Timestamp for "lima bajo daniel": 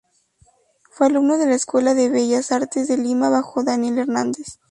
2.97-3.99